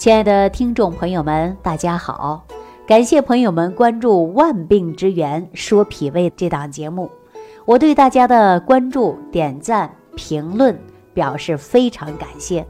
[0.00, 2.42] 亲爱的听众朋友们，大家好！
[2.86, 7.10] 感谢朋友们关注《万病之源说脾胃》这档节目，
[7.66, 10.74] 我对大家的关注、点赞、评论
[11.12, 12.66] 表示非常感谢，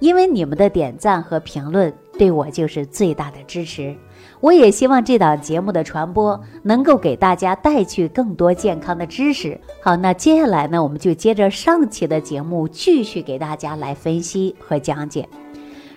[0.00, 3.94] 因为你们的点赞和评论对我就是最大的支持。
[4.40, 9.56] 我也希望这档节目的传播能够给大家带去更多健康的知识。
[9.80, 15.28] 好，那接下来呢，我们就接着上期的节目继续给大家来分析和讲解。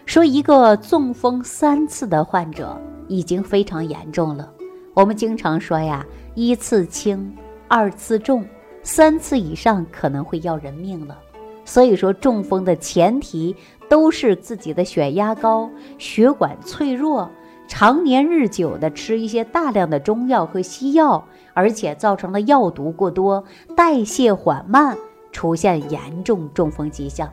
[0.06, 4.52] 说一个中风三次的患者已经非常严重了。
[4.94, 6.06] 我们经常说呀，
[6.36, 7.36] 一次轻，
[7.68, 8.46] 二次重，
[8.84, 11.18] 三次以上可能会要人命了。
[11.66, 13.56] 所以说，中风的前提
[13.90, 17.30] 都是自己的血压高，血管脆弱。
[17.68, 23.44] 常年日久的吃一些大量的中药和西药，而且造成了药毒过多，
[23.76, 24.96] 代谢缓慢，
[25.32, 27.28] 出现严重中风迹象。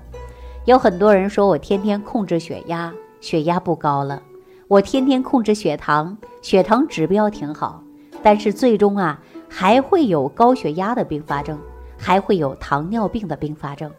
[0.65, 4.23] 有很多人说我天天控制血压，血压不高了；
[4.68, 7.82] 我天天控制血糖，血糖指标挺好，
[8.23, 9.18] 但是最终啊
[9.49, 11.59] 还会有高血压的并发症，
[11.99, 13.90] 还会有糖尿病的并发症，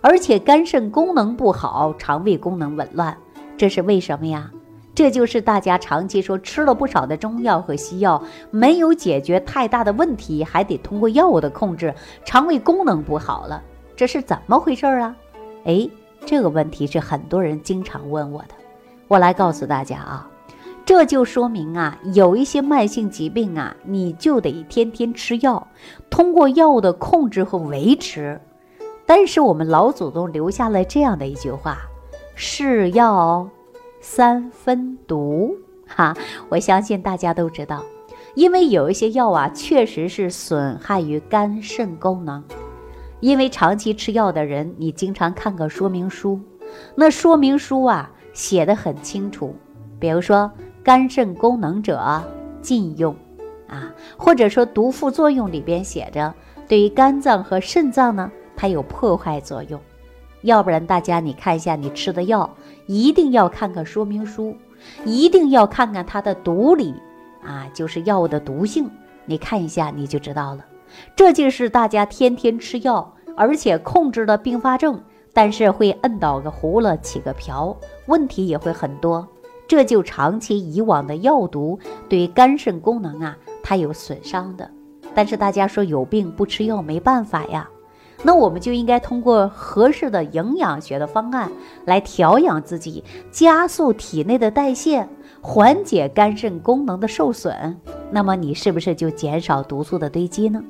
[0.00, 3.16] 而且肝肾功能不好，肠胃功能紊乱，
[3.56, 4.48] 这是为什么呀？
[4.94, 11.92] 这就是大家长期说吃了不少的中药和西药，没有解决太大的问题，还得通过药物的控制，
[12.24, 13.60] 肠胃功能不好了，
[13.96, 15.16] 这是怎么回事啊？
[15.64, 15.88] 哎，
[16.24, 18.54] 这个问题是很多人经常问我的，
[19.08, 20.30] 我来告诉大家啊，
[20.84, 25.66] 这就说明啊，有一些慢性疾病啊，你就得天天吃药，
[26.08, 28.40] 通过药物的控制和维持。
[29.04, 31.78] 但是我们老祖宗留下了这样的一句话：
[32.34, 33.48] 是药。
[34.04, 35.54] 三分毒，
[35.86, 36.12] 哈，
[36.48, 37.84] 我相信大家都知道，
[38.34, 42.42] 因为有一些药啊，确实是损害于肝肾功能。
[43.22, 46.40] 因为长期吃药的人，你经常看个说明书，
[46.96, 49.54] 那说明书啊写的很清楚，
[50.00, 50.50] 比如说
[50.82, 52.20] 肝肾功能者
[52.60, 53.14] 禁用，
[53.68, 56.34] 啊，或者说毒副作用里边写着，
[56.66, 59.80] 对于肝脏和肾脏呢，它有破坏作用。
[60.40, 62.50] 要不然大家你看一下你吃的药。
[62.86, 64.56] 一定要看看说明书，
[65.04, 66.92] 一定要看看它的毒理
[67.44, 68.90] 啊，就是药物的毒性。
[69.24, 70.64] 你看一下，你就知道了。
[71.14, 75.00] 这就是大家天天吃药，而且控制了并发症，
[75.32, 77.76] 但是会摁倒个葫芦起个瓢，
[78.06, 79.26] 问题也会很多。
[79.68, 84.70] 这就长期以往的药毒对肝肾功能啊，它有损伤的。
[85.14, 87.68] 但是大家说有病不吃药没办法呀。
[88.24, 91.50] 那我们就应该通过合适的营养学的方案
[91.86, 95.08] 来调养自己，加速体内的代谢，
[95.40, 97.76] 缓解肝肾功能的受损。
[98.10, 100.62] 那么你是不是就减少毒素的堆积呢？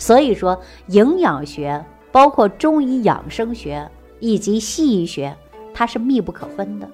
[0.00, 3.88] 所以说，营养学包括中医养生学
[4.18, 5.36] 以及西医学，
[5.74, 6.88] 它是密不可分的。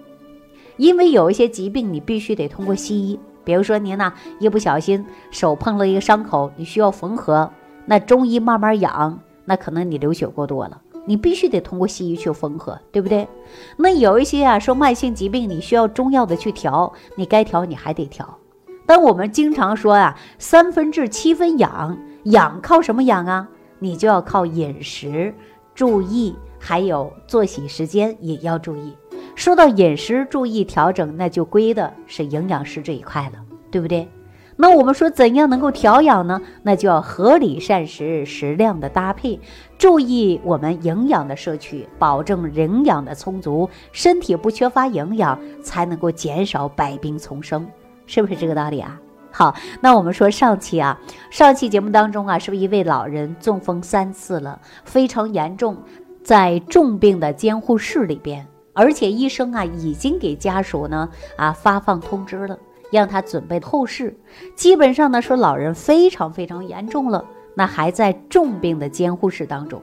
[0.76, 7.48] 因为有一些疾病你必须得通过西医，比如说您呢一不小心手碰了一个伤口，你需要缝合，
[7.86, 9.18] 那中医慢慢养。
[9.44, 13.28] 那可能你流血过多了，你必须得通过西医去缝合，对不对？
[13.76, 18.36] 那有一些啊，说慢性疾病你需要中药的去调，你该调你还得调。
[18.86, 23.48] 但我们经常说啊，三分治七分养，养靠什么养啊？
[23.78, 25.34] 你就要靠饮食
[25.74, 28.96] 注意，还有作息时间也要注意。
[29.34, 34.08] 说到饮食注意调整，那就归的是营养师这一块了，对不对？
[34.58, 36.40] 那我们说怎样能够调养呢？
[36.62, 39.38] 那就要合理膳食，适量的搭配，
[39.76, 47.68] 注意我们营养的摄取，保证营养的充足，身体不缺乏营养，才能够减少百病丛生，
[48.06, 48.98] 是不是这个道理啊？
[49.30, 50.98] 好，那我们说上期啊，
[51.30, 55.76] 上期节目当中啊，是不是一位老人中风三次了，非常严重，
[56.24, 62.58] 在重病的监护室里边，而且医生啊已经给家属呢啊发放通知了。
[62.92, 64.16] 让他准备后事，
[64.54, 67.22] 基本上呢说老人非常非常严重了，
[67.52, 69.82] 那还在重病的监护室当中。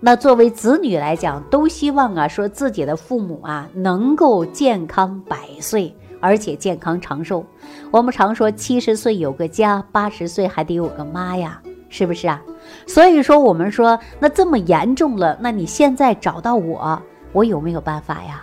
[0.00, 7.44] 那作为子女来讲，都希望啊说自己的父母啊能够健康百岁，而且健康长寿。
[7.90, 12.40] 我们常说七十岁有个家，八十岁还得有个妈呀，是不是啊？
[12.86, 17.02] 所以说我们说那这么严重了，那你现在找到我，
[17.32, 18.42] 我有没有办法呀？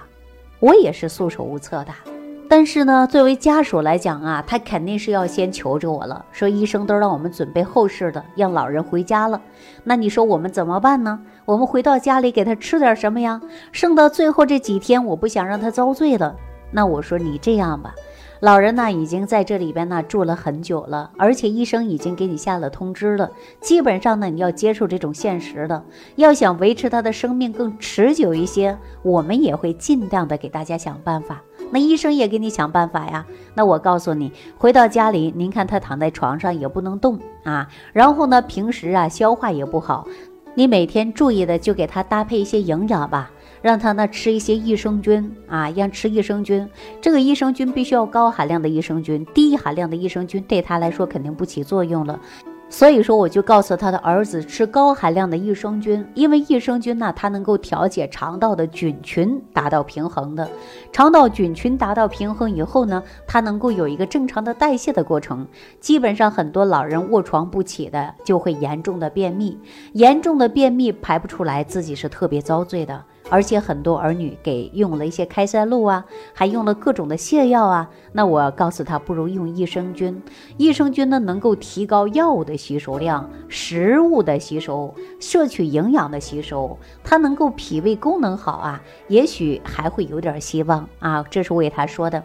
[0.60, 1.92] 我也是束手无策的。
[2.52, 9.40] 但是呢，作为家属来讲啊，他肯定是要先求着我了，说医生都让我们准备后事的，让老人回家了。
[9.84, 11.20] 那你说我们怎么办呢？
[11.46, 13.40] 我们回到家里给他吃点什么呀？
[13.72, 16.36] 剩到最后这几天，我不想让他遭罪了。
[16.72, 17.94] 那我说你这样吧，
[18.42, 23.30] 老人呢已经在这里边呢住了很久了，而且医生已经给你下了通知了，
[23.60, 25.84] 基本上呢你要接受这种现实的。
[26.16, 31.42] 要想维持他的生命更持久一些，我们也会尽量的给大家想办法。
[31.72, 33.26] 那医生也给你想办法呀。
[33.54, 40.08] 那我告诉你，回到家里，您看他躺在床上也不能动啊，然后呢，平时啊消化也不好，
[40.56, 43.30] 你每天注意的就给他搭配一些营养吧。
[43.62, 46.68] 让他呢吃一些益生菌啊，让吃益生菌。
[47.02, 52.20] 这个益生菌必须要高含量的益生菌，低含量的益生菌对他来说肯定不起作用了。
[52.72, 60.48] 所以说，我就告诉他的儿子吃高含量的益生菌，因为益生菌呢，它能够调节肠道的菌群，达到平衡的。
[60.92, 65.48] 肠道菌群达到平衡以后呢，它能够有一个正常的代谢的过程。
[65.80, 69.58] 基本上很多老人卧床不起的，就会严重的便秘，
[69.94, 73.04] 严重的便秘排不出来，自己是特别遭罪的。
[73.30, 77.90] 而且很多儿女给用了一些开塞露啊，还用了各种的泻药啊。
[78.12, 80.22] 那我告诉他，不如用益生菌。
[80.58, 86.78] 益生菌呢，能够提高药物的吸收量、食物的吸收、摄取营养的吸收。
[87.04, 91.24] 它能够脾胃功能好啊，也许还会有点希望啊。
[91.30, 92.24] 这是我给他说的。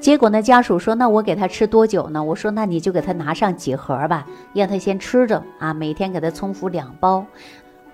[0.00, 2.22] 结果呢，家属说，那我给他吃多久呢？
[2.22, 7.24] 我说，那你就给他拿上几盒吧，让他先吃着啊，每天给他冲服两包。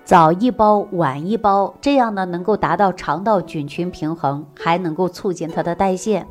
[0.02, 6.26] 早一包，晚一包，这样呢能够达到肠道菌群平衡，还能够促进它的代谢。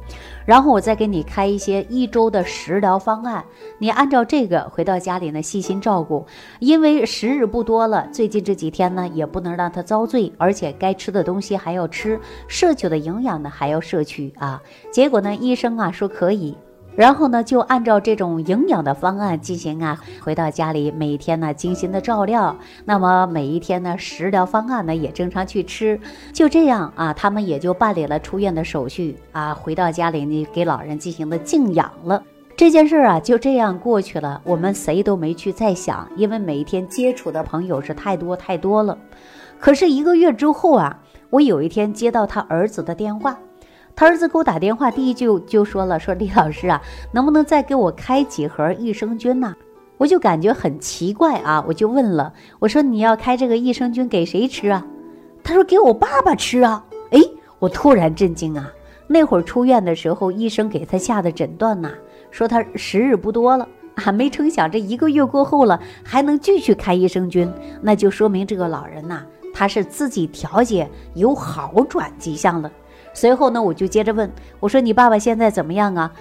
[0.46, 3.46] 然后我再给你开一些一周的食疗方案，
[3.78, 6.26] 你按照这个回到家里呢细心照顾。
[6.60, 12.20] 因为时日不多了，最近这几天呢也不能让他遭罪，而且该吃的东西还要吃，
[12.50, 14.62] 摄取的营养呢还要摄取啊。
[14.92, 16.58] 结果呢医生啊说可以。
[16.96, 25.98] 然后呢，就按照这种营养的方案进行啊，回到家里每天呢精心的照料，那么每一天呢食疗方案呢也正常去吃，
[26.34, 32.22] 就这样啊，他们也就办理了出院的手续啊，回到家里呢给老人进行了静养了。
[32.58, 38.98] 这件事啊就这样过去了，我们谁都没去再想，因为每一天接触的朋友是太多太多了。
[39.58, 41.00] 可是一个月之后啊，
[41.30, 43.40] 我有一天接到他儿子的电话。
[44.00, 46.82] 他儿子给我打电话，第一句就说了：“说李老师啊，
[47.12, 49.54] 能不能再给我开几盒益生菌呢？”
[50.00, 54.88] 我就感觉很奇怪啊，我就问了：“我说你要开这个益生菌给谁吃啊？”
[55.44, 57.20] 他说：“给我爸爸吃啊。”哎，
[57.60, 58.72] 我突然震惊啊！
[59.08, 61.92] 那会儿出院的时候，医生给他下的诊断呐，
[62.32, 72.72] 说他时日不多了啊，没成想这一个月过后了，还能继续开益生菌，那就说明这个老人呐，他是自己调节有好转迹象了。
[73.14, 76.12] 随后呢，我就接着问我说：“你爸爸现在怎么样啊？”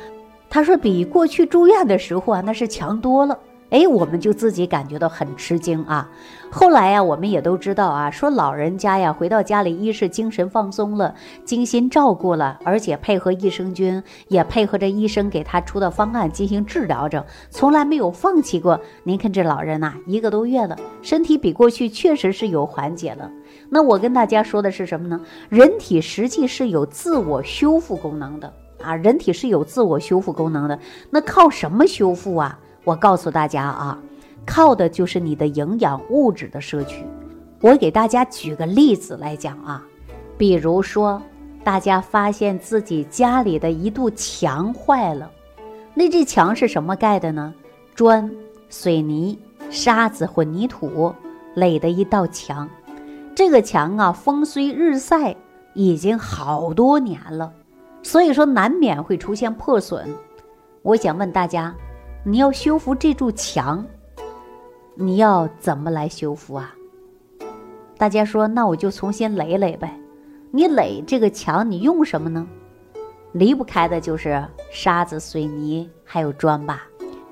[0.51, 3.39] 他说：“比过去住院的时候啊，那是强多了。”
[3.71, 6.11] 哎，我们就自己感觉到很吃惊啊。
[6.51, 11.15] 后来呀，我们也都知道啊，说老人家呀，回到家里，一是精神放松了，
[11.45, 18.81] 精心照顾了，而且配合益生菌，也配合着医生给他出的方案进行治疗着，从来没有放弃过。
[19.03, 23.31] 您看这老人呐，一个多月了，身体比过去确实是有缓解了。
[23.71, 25.21] 那我跟大家说的是什么呢？
[25.49, 30.79] 人体实际是有自我修复功能的啊，人体是有自我修复功能的。
[31.11, 32.59] 那靠什么修复啊？
[32.85, 33.99] 我告诉大家啊，
[34.47, 37.05] 靠的就是你的营养物质的摄取。
[37.61, 39.85] 我给大家举个例子来讲啊，
[40.39, 41.21] 比如说，
[41.63, 45.31] 大家发现自己家里的一堵墙坏了，
[45.93, 47.53] 那这墙是什么盖的呢？
[47.95, 48.31] 砖、
[48.71, 49.39] 水泥、
[49.69, 51.13] 沙子、混凝土
[51.55, 52.67] 垒的一道墙。
[53.39, 55.37] 这个墙啊，风吹日晒
[55.73, 57.53] 已经好多年了，
[58.03, 60.13] 所以说难免会出现破损。
[60.83, 61.73] 我想问大家。
[62.25, 63.87] 你要修复这堵墙，
[64.97, 66.75] 你要怎么来修复啊？
[67.97, 69.97] 大家说，那我就重新垒垒呗。
[70.51, 72.45] 你垒这个墙，你用什么呢？
[73.31, 76.83] 离不开的就是沙子、水泥还有砖吧？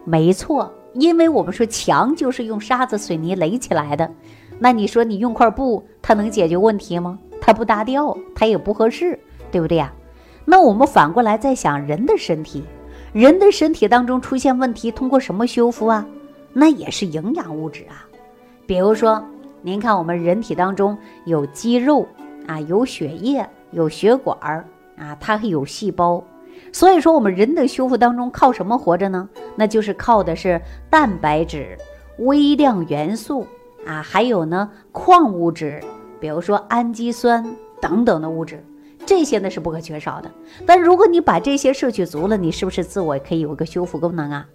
[0.05, 4.09] 没错，因为我们说墙就是用沙子、水泥垒起来的。
[4.59, 7.19] 那你说你用块布，它能解决问题吗？
[7.41, 9.19] 它不搭调，它也不合适，
[9.51, 9.93] 对不对呀？
[10.45, 12.65] 那我们反过来再想人的身体。
[13.13, 16.07] 人的身体当中出现问题，通过什么修复啊？
[16.53, 18.07] 那也是营养物质啊。
[18.67, 19.25] 比如说，
[19.63, 22.07] 您看我们人体当中有肌肉
[22.47, 24.65] 啊，有血液，有血管儿
[24.97, 26.23] 啊，它还有细胞。
[26.73, 29.29] 所以说，我们人的修复当中靠什么活着呢？
[29.55, 30.61] 那就是靠的是
[30.91, 31.77] 蛋白质、
[32.19, 33.47] 微量元素
[33.87, 35.83] 啊，还有呢矿物质，
[36.21, 37.47] 比如说氨基酸
[37.81, 38.63] 等等的物质。
[39.07, 40.29] 这些呢是不可缺少的，
[40.67, 44.47] 但如果你把这些摄取足了，你是不是自我可以有个修复功能啊？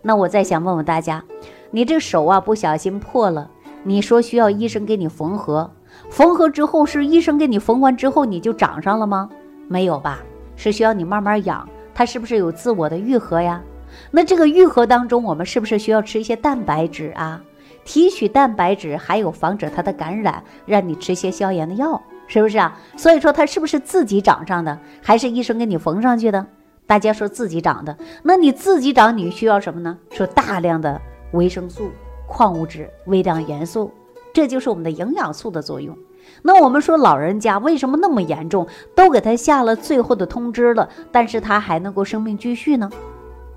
[0.00, 1.22] 那我再想问问大家，
[1.70, 3.50] 你这手啊不小心破了，
[3.82, 5.70] 你说需要医生给你缝合，
[6.08, 9.28] 缝合之后是医生给你缝完之后你就长上了吗？
[9.66, 10.20] 没有吧，
[10.56, 13.62] 是需要你慢慢养，它是不是有自我的愈合呀？
[14.10, 17.42] 那这个愈合当中，我们是不是需要吃一些蛋白质啊？
[17.88, 22.02] 提取蛋白质，还有防止它的感染，让你吃些消炎的药。
[22.26, 22.78] 是不是啊？
[22.98, 26.44] 所以说它是不是自己长上的，还是医生给你缝上去的？
[26.86, 29.96] 大家说自己长的，那你自己长，你需要什么呢？
[30.10, 31.00] 说大量的
[31.32, 31.90] 维生素、
[32.26, 33.90] 矿物质、微量元素，
[34.34, 35.96] 这就是我们的营养素的作用。
[36.42, 42.90] 那我们说老人家为什么那么严重，都给他下了最后的通知了，但是他还能够生命继续呢？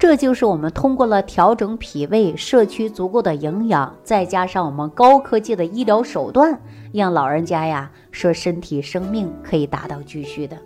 [0.01, 6.59] 这就是我们通过了调整脾胃、摄取足够的营养，再加上我们高科技的医疗手段，
[6.91, 10.57] 让老人家呀说身体生命可以达到继续的。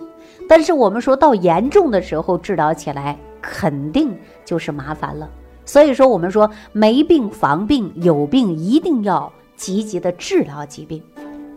[0.47, 5.29] 但是我们说到严重的时候，治疗起来肯定就是麻烦了。
[5.65, 11.03] 所以说我们说没病防病，有病一定要积极的治疗疾病。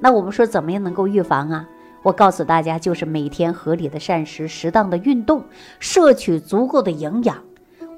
[0.01, 1.69] 那我们说怎么样能够预防啊？
[2.03, 5.45] 我告诉大家，就是每天合理的膳食，适当的运动，
[5.79, 7.37] 摄取足够的营养。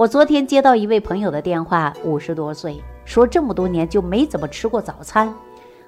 [0.00, 5.30] 我昨天接到一位朋友的电话，五十多岁，说这么多年就没怎么吃过早餐。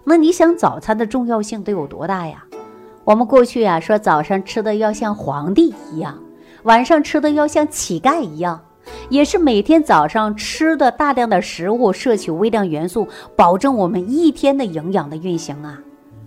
[0.04, 2.44] 那你想早餐的重要性得有多大呀？
[3.04, 6.18] 我们过去啊说早上吃的要像皇帝一样，
[6.64, 8.60] 晚上吃的要像乞丐一样，
[9.08, 15.80] 也是每天早上吃的大量的食物，摄取微量元素，保证我们一天的营养的运行啊。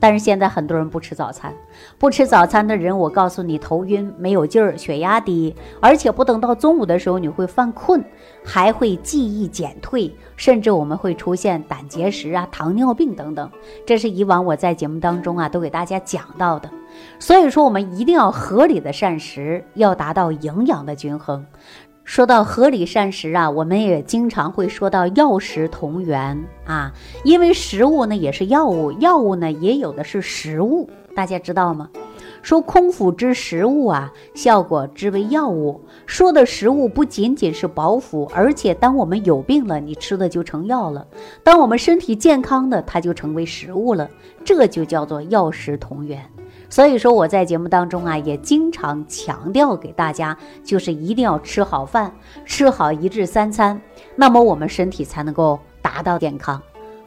[0.05, 1.51] 但是现在很多人不吃早餐，
[1.97, 8.05] 不吃早餐的人，我告诉你，头晕、没有劲儿、血压低，而且不等到中午的时候你会犯困，
[8.43, 13.49] 还会记忆减退，甚至我们会出现胆结石啊、糖尿病等等。
[13.83, 16.69] 这是以往我在节目当中啊都给大家讲到的。
[17.17, 21.43] 所以说，我们一定要合理的膳食，要达到营养的均衡。
[22.05, 26.93] 说到合理膳食啊，我们也经常会说到药食同源啊，
[27.23, 31.89] 因为食物呢也是药物，药物呢也有的是食物，大家知道吗？
[32.43, 35.81] 说空腹之食物啊，效果之为药物。
[36.05, 41.03] 说的食物不仅仅是饱腹，而且当我们有病了，你吃的就成药了；
[41.43, 44.07] 当我们身体健康的，它就成为食物了，
[44.45, 46.23] 这就叫做药食同源。
[46.69, 52.13] 所以说我在节目当中啊，也经常强调给大家，就是一定要吃好饭，
[52.45, 53.79] 吃好一日三餐，
[54.15, 56.61] 那么我们身体才能够达到健康。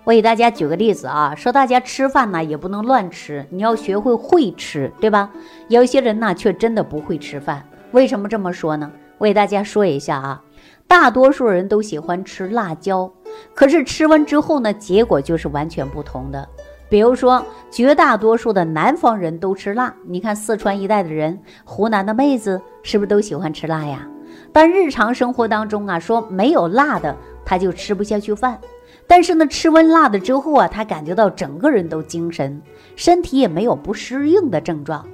[0.05, 5.31] 我给大家举个例子啊，说大家吃饭呢也不能乱吃，你要学会会吃，对吧？
[5.69, 7.63] 有些人呢却真的不会吃饭，
[7.93, 8.91] 为什么这么说呢？
[9.19, 10.43] 我给大家说一下啊，
[10.87, 13.13] 大多数人都喜欢吃辣椒，
[13.53, 16.49] 可是吃完之后呢，结果就是完全不同的。
[16.89, 19.95] 比如说，绝大多数的南方人都吃辣。
[20.07, 24.09] 你看四川一带的人，湖南的妹子是不是都喜欢吃辣呀？
[24.53, 27.15] 但日常生活当中啊，说没有辣的
[27.45, 28.59] 他就吃不下去饭。
[29.07, 32.61] 但是呢，吃完辣的之后啊，他感觉到整个人都精神，
[32.97, 35.07] 身体也没有不适应的症状。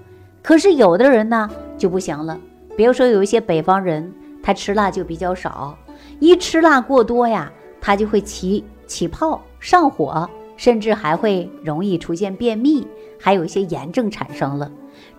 [0.43, 2.39] 可是有的人呢就不行了。
[2.77, 4.13] 比如说有一些北方人，
[4.43, 5.77] 他吃辣就比较少，
[6.21, 7.51] 一吃辣过多呀，
[7.81, 10.29] 他就会起起泡、上火。
[10.57, 12.87] 甚至还会容易出现便秘，
[13.21, 14.71] 还有一些炎症产生了，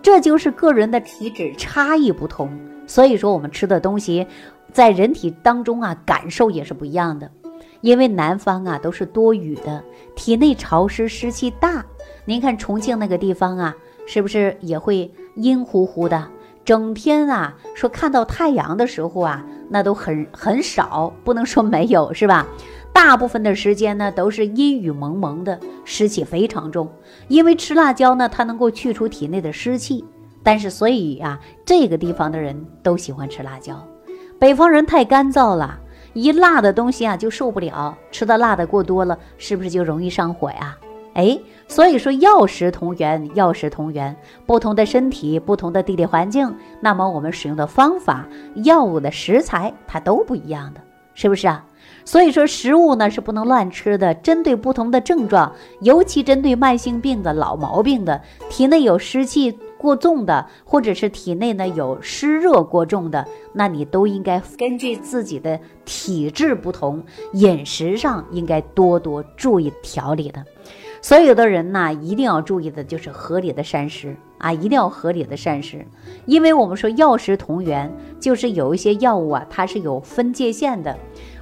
[0.02, 2.50] 这就是个人的体质差异不同。
[2.86, 4.26] 所以说，我们吃的东西，
[4.72, 7.30] 在人体当中啊，感受也是不一样的。
[7.80, 9.82] 因为南方啊都是多雨的，
[10.14, 11.84] 体内潮湿湿气大。
[12.24, 13.76] 您看重庆那个地方啊，
[14.06, 16.28] 是不是也会阴乎乎的？
[16.64, 22.46] 整天啊说看到太阳的时候啊，那都很很少，不能说没有，是吧？
[22.96, 26.90] 大部分的时间呢，都是阴雨蒙蒙的，湿气非常重。
[27.28, 30.02] 因为吃辣椒呢，它能够去除体内的湿气。
[30.42, 33.86] 但是，所以啊，这个地方的人都喜欢吃辣椒。
[34.38, 35.78] 北方人太干燥了，
[36.14, 40.74] 一辣的东西啊就受不了，吃的辣的过多了，是不是就容易上火呀？
[41.12, 41.38] 哎，
[41.68, 46.50] 所以说药食同源，药食同源，不同的身体，不同的地理环境，
[46.80, 48.26] 那么我们使用的方法、
[48.64, 50.80] 药物的食材，它都不一样的，
[51.12, 51.62] 是不是啊？
[52.06, 54.14] 所以说，食物呢是不能乱吃的。
[54.14, 70.44] 针对不同的症状，尤其针对慢性病的老毛病的，体内有湿气过重的，或者是体内呢有湿热过重的，那你都应该根据自己的体质不同，饮食上应该多多注意调理的。
[71.02, 75.84] 所有的人呢，一定要注意的就是合理的膳食啊，一定要合理的膳食，
[76.24, 80.96] 因为我们说药食同源，就是有一些药物啊，它是有分界线的。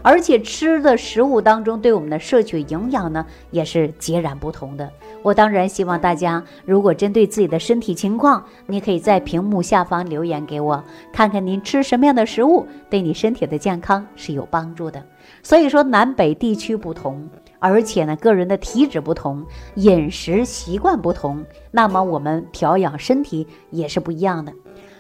[0.05, 4.91] 而且吃的食物当中对我们的摄取营养呢，也是截然不同的。
[5.23, 15.03] 我当然希望大家，如果针对自己的身体情况，你可以在屏幕下方留言给我，看看您吃什么样的食物对你身体的健康是有帮助的。
[15.43, 17.27] 所以说，南北地区不同，
[17.59, 19.43] 而且呢，个人的体质不同，
[19.77, 24.53] 饮食习惯不同，那么我们调养身体也是不一样的。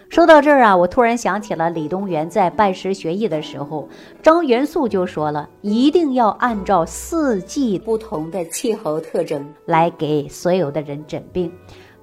[0.08, 3.88] 说到这儿啊，我突然想起了李东垣在拜师学艺的时候，
[4.22, 11.50] 张元素就说了，一定要按照四季不同的气候特征来给所有的人诊病。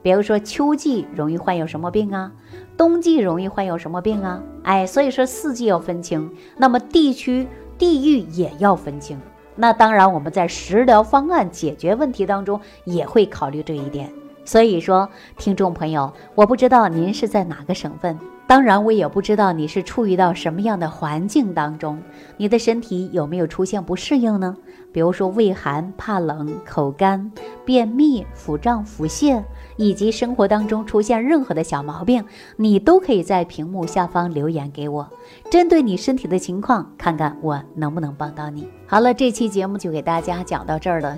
[0.01, 2.31] 比如说秋季容易患有什么病啊？
[2.75, 4.43] 冬季容易患有什么病啊？
[4.63, 9.17] 哎，所以说四季要分清，那么地区、地域也要分清。
[9.55, 14.11] 那当然，我们在食疗方案解决问题当中也会考虑这一点。
[14.43, 15.07] 所以说，
[15.37, 18.17] 听众朋友，我不知道您是在哪个省份。
[18.47, 22.01] 当然，我也不知道你是处于到什么样的环境当中，
[22.35, 24.57] 你的身体有没有出现不适应呢？
[24.91, 27.31] 比如说胃寒、怕冷、口干、
[27.63, 29.41] 便秘、腹胀、腹泻，
[29.77, 32.25] 以及生活当中出现任何的小毛病，
[32.57, 35.07] 你都可以在屏幕下方留言给我，
[35.49, 38.67] 针对你身体的情况，看看我能不能帮到你。
[38.85, 41.17] 好了，这期节目就给大家讲到这儿了。